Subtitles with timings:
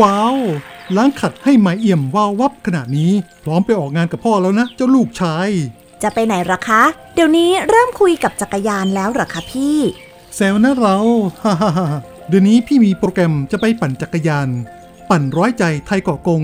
[0.00, 0.36] ว้าว
[0.96, 3.12] ล้างขัดให้ไหมเอี่ยมวาววับขนาดนี้
[3.44, 5.48] พร้อมไปออกงานกับพ่อแล้วนะ เจ้าลูกชาย
[6.02, 6.82] จะไปไหนหรอคะ
[7.14, 9.78] เดี๋ยวนี้เริ่มคุยกับจักรยานแล้วหรอคะพี่
[10.36, 10.96] แซวนะเรา
[11.44, 11.88] ฮ่าฮ่าฮ่า
[12.28, 14.48] เดือนนี้พี่มีโปรแกรมจะไปปั่นจักรยาน
[15.10, 16.40] ปั่นร้อยใจไทยเกาะโกง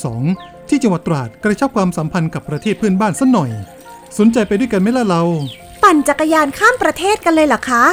[0.00, 3.50] 2022 ที่จังหวัดตราดกระชับความสัมพันธ์กับประเทศเพื่อนบ้านสัหน่อย
[4.18, 5.22] สนใจไปด้วยกันไหมล่ะเรา
[5.82, 7.84] ปั่นจักรยานข้ามประเทศกันเลยเหรอคะ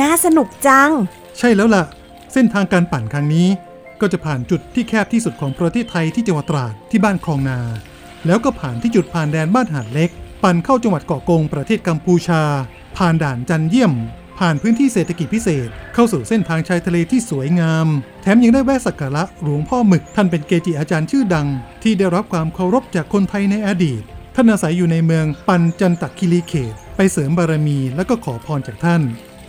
[0.00, 0.90] น่าสนุกจัง
[1.38, 1.84] ใช่แล้วล่ะ
[2.32, 3.48] เส้นทางการปั่นครั้งนี้
[4.02, 7.60] ก็จะผ่านจุดที่แคบที่สุดของประเทศไทยที่จังหวัดตราดที่บ้านคลองนา
[8.26, 10.10] แล้วก็ผ่านที่จุดผ่านแดนบ้านหาดเล็ก
[10.42, 12.42] ปั่นเข้าจังหวัดเกาะกงประเทศกัมพูชา
[12.96, 13.92] ผ่านด่านจันเยี่ยม
[14.38, 17.86] ผ่านพื้นที่เศรษฐกิจพิเศษ เข้าสู่เส้นทางชายทะเลที่สวยงาม
[18.22, 21.48] แถมยังได้แวะสักการะหลวงพ่อหมึกท่านเป็นเกจิอาจารย์ชื่อดัง
[21.82, 24.02] ที่ได้รับความเคารพจากคนไทยในอดีต
[24.34, 29.02] ท่านอาศัยอยู่ในเมืองปันจันตคิรีเขต ไปเสริมบารมีแล้วก็ขอพรจากท่าน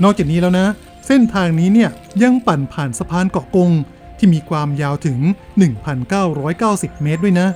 [0.04, 0.68] นอกจากนี้แล้วนะ
[1.08, 1.90] เส้นทางนี้เนี่ย
[2.24, 3.72] ยังปั่นผ่านสะพานเกาะกง
[4.24, 5.20] ที่มีความยาวถึง
[6.32, 7.48] 1,990 เมตรด้วยนะ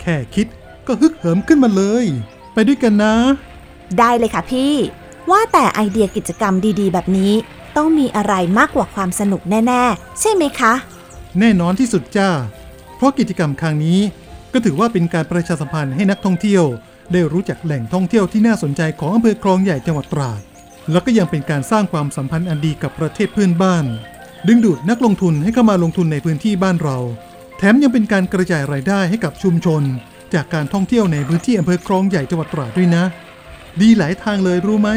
[0.00, 0.46] แค่คิด
[0.86, 2.04] ก็ฮึกเหิมขึ้นมาเลย
[2.54, 3.14] ไปด้วยกันนะ
[3.98, 4.72] ได้เลยค่ะพี่
[5.30, 7.32] ว่าแต่ไอเดียกิจกรรมดีๆ แบบนี้
[7.76, 10.72] ต้องมีอะไรมากกว่าความสนุกแน่ ๆ ใช่ไหมคะ
[11.38, 12.28] แน่นอนที่สุดจ้า
[12.96, 13.98] เพราะกิจกรรมครั้งนี้
[14.52, 16.64] ก็ถือว่าเป็นการประชาสัมพันธ์ให้นักท่องเที่ยว
[17.12, 20.40] ได้รู้จักแหล่งท่องเที่ยวที่น่าสนใจของอำเภอคลองใหญ่จังหวัดตราด
[20.90, 23.86] แล้วก็ยังเป็นการสร้างความสัมพันธ์อันดีกับประเทศเพื่อนบ้าน
[24.48, 26.98] ดึงดูดนักลงทุนให้เข้ามาลงทุนในพื้นที่บ้านเรา
[27.58, 29.82] แถมยังเป็นการกระจายรายได้ให้กับชุมชน
[30.34, 33.04] จากการท่องเที่ยวในพื้นที่อำเภอคลองใหญ่จังหวัดตราดด้วยนะ
[33.80, 34.90] ดีหลายทางเลยรู้ไหม